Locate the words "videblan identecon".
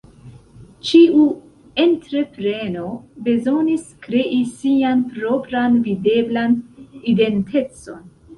5.89-8.03